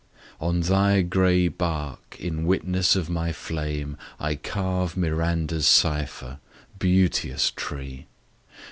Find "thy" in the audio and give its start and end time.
0.61-1.03